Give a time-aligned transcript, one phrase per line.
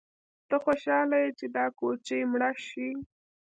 [0.49, 2.89] _ته خوشاله يې چې دا کوچۍ مړه شي؟